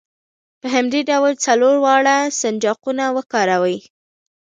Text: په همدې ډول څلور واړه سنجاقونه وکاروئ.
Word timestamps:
په 0.61 0.67
همدې 0.75 1.01
ډول 1.09 1.33
څلور 1.45 1.75
واړه 1.85 2.17
سنجاقونه 2.39 3.05
وکاروئ. 3.17 3.77